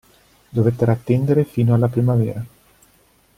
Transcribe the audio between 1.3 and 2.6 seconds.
fino alla primavera.